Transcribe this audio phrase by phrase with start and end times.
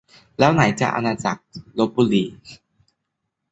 [0.39, 1.41] แล้วไหนจะอาณาจักร
[1.77, 2.23] ลพบุรี